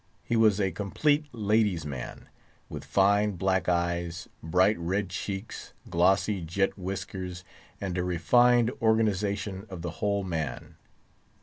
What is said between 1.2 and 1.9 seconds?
lady's